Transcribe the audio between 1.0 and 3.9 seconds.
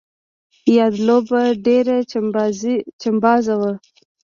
لوبه ډېره چمبازه وه.